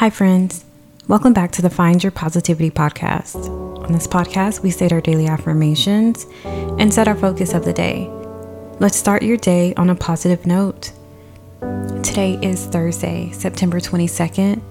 [0.00, 0.64] Hi, friends.
[1.08, 3.34] Welcome back to the Find Your Positivity podcast.
[3.84, 8.08] On this podcast, we state our daily affirmations and set our focus of the day.
[8.78, 10.92] Let's start your day on a positive note.
[12.02, 14.62] Today is Thursday, September 22nd,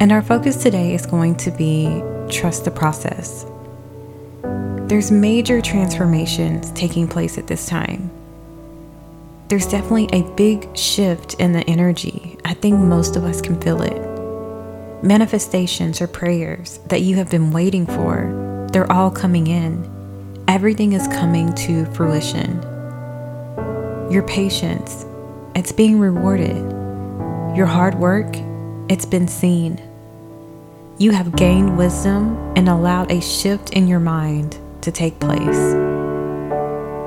[0.00, 2.00] and our focus today is going to be
[2.30, 3.44] trust the process.
[4.86, 8.08] There's major transformations taking place at this time.
[9.48, 12.38] There's definitely a big shift in the energy.
[12.44, 14.13] I think most of us can feel it
[15.04, 19.90] manifestations or prayers that you have been waiting for, they're all coming in.
[20.48, 22.60] Everything is coming to fruition.
[24.10, 25.04] Your patience,
[25.54, 26.56] it's being rewarded.
[27.54, 28.34] Your hard work,
[28.88, 29.80] it's been seen.
[30.98, 35.74] You have gained wisdom and allowed a shift in your mind to take place.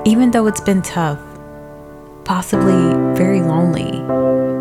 [0.05, 1.19] Even though it's been tough,
[2.25, 3.97] possibly very lonely,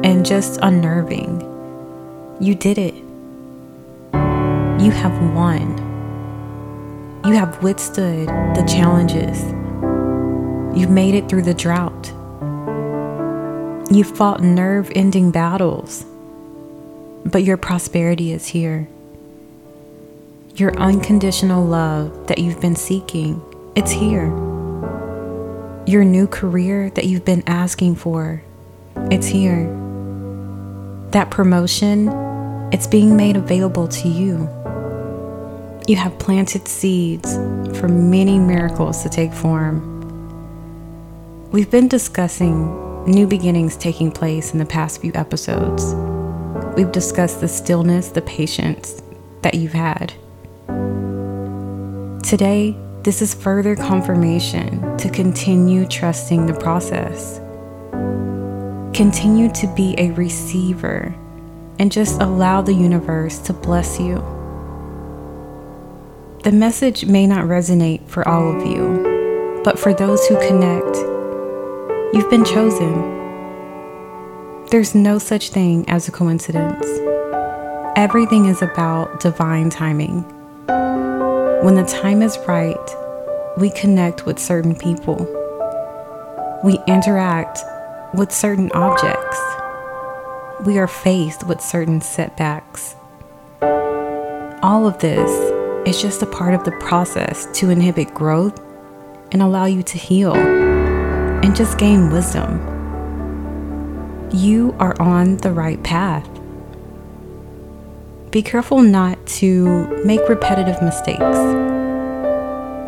[0.09, 1.43] and just unnerving,
[2.41, 3.05] you did it.
[4.86, 5.76] You have won.
[7.24, 9.43] You have withstood the challenges.
[10.78, 12.12] You've made it through the drought.
[13.90, 16.04] You've fought nerve ending battles,
[17.24, 18.87] but your prosperity is here.
[20.54, 23.43] Your unconditional love that you've been seeking,
[23.74, 24.26] it's here.
[25.84, 28.40] Your new career that you've been asking for,
[29.10, 29.66] it's here.
[31.10, 32.06] That promotion,
[32.73, 34.55] it's being made available to you.
[35.87, 37.37] You have planted seeds
[37.79, 39.95] for many miracles to take form.
[41.52, 45.95] We've been discussing new beginnings taking place in the past few episodes.
[46.76, 49.01] We've discussed the stillness, the patience
[49.43, 50.12] that you've had.
[52.24, 57.38] Today, this is further confirmation to continue trusting the process.
[58.93, 61.15] Continue to be a receiver
[61.78, 64.35] and just allow the universe to bless you.
[66.47, 70.97] The message may not resonate for all of you, but for those who connect,
[72.15, 72.95] you've been chosen.
[74.71, 76.87] There's no such thing as a coincidence.
[77.97, 80.23] Everything is about divine timing.
[81.65, 85.27] When the time is right, we connect with certain people.
[86.62, 87.59] We interact
[88.15, 89.41] with certain objects.
[90.65, 92.95] We are faced with certain setbacks.
[94.62, 95.56] All of this
[95.87, 98.61] it's just a part of the process to inhibit growth
[99.31, 102.59] and allow you to heal and just gain wisdom.
[104.33, 106.29] You are on the right path.
[108.33, 111.39] Be careful not to make repetitive mistakes.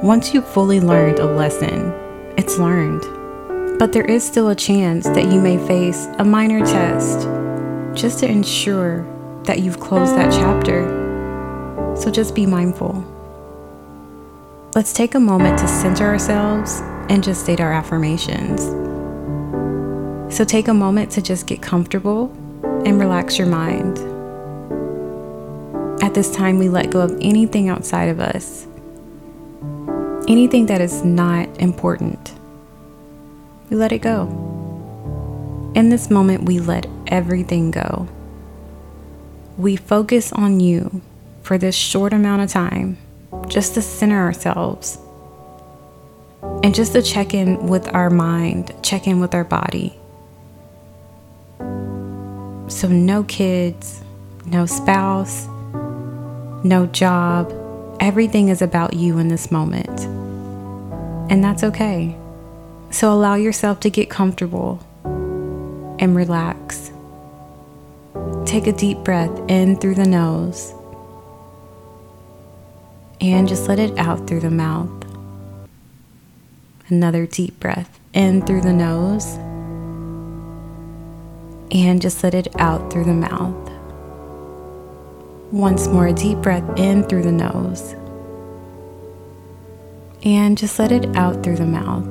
[0.02, 1.92] Once you've fully learned a lesson,
[2.36, 3.78] it's learned.
[3.78, 7.28] But there is still a chance that you may face a minor test
[7.94, 9.06] just to ensure
[9.44, 10.97] that you've closed that chapter
[11.98, 13.04] so just be mindful.
[14.74, 18.62] Let's take a moment to center ourselves and just state our affirmations.
[20.34, 22.30] So take a moment to just get comfortable
[22.84, 23.98] and relax your mind.
[26.02, 28.66] At this time, we let go of anything outside of us,
[30.28, 32.34] anything that is not important.
[33.68, 34.28] We let it go.
[35.74, 38.06] In this moment, we let everything go.
[39.56, 41.02] We focus on you
[41.48, 42.98] for this short amount of time
[43.46, 44.98] just to center ourselves
[46.62, 49.98] and just to check in with our mind, check in with our body.
[52.68, 54.02] So, no kids,
[54.44, 55.46] no spouse,
[56.64, 57.50] no job.
[57.98, 60.02] Everything is about you in this moment.
[61.32, 62.14] And that's okay.
[62.90, 64.86] So, allow yourself to get comfortable
[65.98, 66.92] and relax.
[68.44, 70.74] Take a deep breath in through the nose
[73.20, 74.90] and just let it out through the mouth.
[76.88, 79.36] Another deep breath in through the nose
[81.70, 83.54] and just let it out through the mouth.
[85.52, 87.94] Once more, a deep breath in through the nose
[90.24, 92.06] and just let it out through the mouth.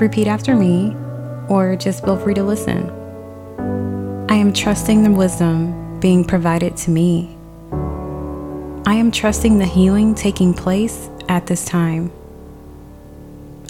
[0.00, 0.94] Repeat after me
[1.48, 2.88] or just feel free to listen.
[4.30, 7.36] I am trusting the wisdom being provided to me
[8.86, 12.10] I am trusting the healing taking place at this time.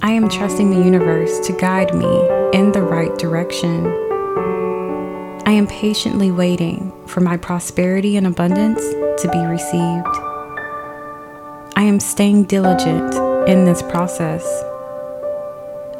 [0.03, 2.07] I am trusting the universe to guide me
[2.53, 3.87] in the right direction.
[5.47, 8.81] I am patiently waiting for my prosperity and abundance
[9.23, 10.07] to be received.
[11.77, 13.15] I am staying diligent
[13.49, 14.45] in this process.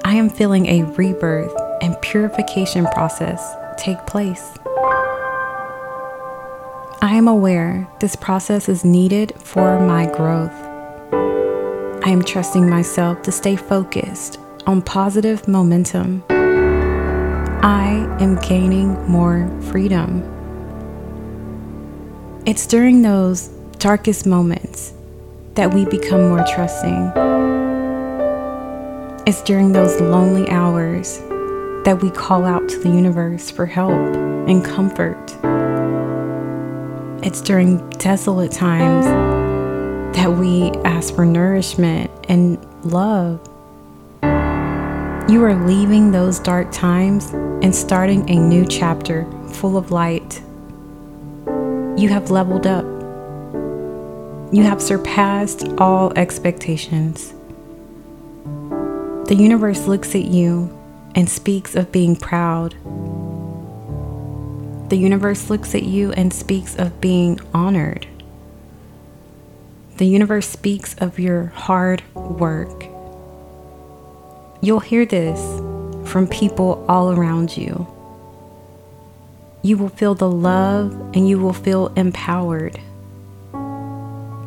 [0.05, 3.43] I am feeling a rebirth and purification process
[3.77, 4.57] take place.
[7.02, 10.52] I am aware this process is needed for my growth.
[12.05, 16.23] I am trusting myself to stay focused on positive momentum.
[16.29, 20.23] I am gaining more freedom.
[22.44, 23.49] It's during those
[23.79, 24.93] darkest moments
[25.55, 27.12] that we become more trusting.
[29.26, 31.17] It's during those lonely hours
[31.87, 34.14] that we call out to the universe for help
[34.47, 35.17] and comfort.
[37.22, 39.05] It's during desolate times
[40.17, 43.40] that we ask for nourishment and love.
[45.31, 47.31] You are leaving those dark times
[47.62, 50.40] and starting a new chapter full of light.
[51.99, 52.87] You have leveled up.
[54.52, 57.34] You have surpassed all expectations.
[59.28, 60.76] The universe looks at you
[61.14, 62.75] and speaks of being proud
[64.90, 68.08] the universe looks at you and speaks of being honored.
[69.98, 72.87] The universe speaks of your hard work.
[74.60, 75.40] You'll hear this
[76.10, 77.87] from people all around you.
[79.62, 82.81] You will feel the love and you will feel empowered.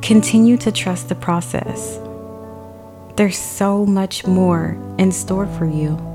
[0.01, 1.97] Continue to trust the process.
[3.15, 6.12] There's so much more in store for you.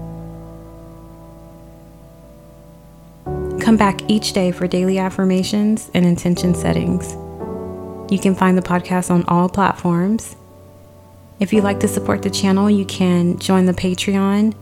[3.69, 7.13] Come back each day for daily affirmations and intention settings.
[8.11, 10.37] You can find the podcast on all platforms.
[11.39, 14.55] If you'd like to support the channel, you can join the Patreon,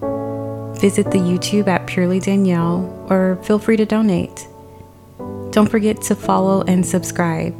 [0.80, 4.48] visit the YouTube at Purely Danyell, or feel free to donate.
[5.50, 7.54] Don't forget to follow and subscribe.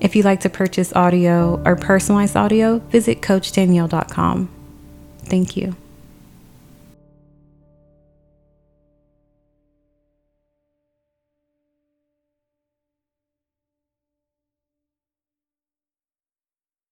[0.00, 4.50] If you'd like to purchase audio or personalized audio, visit CoachDanyell.com.
[5.26, 5.76] Thank you.